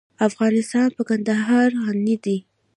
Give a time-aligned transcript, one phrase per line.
[0.27, 2.37] افغانستان په کندهار غني دی.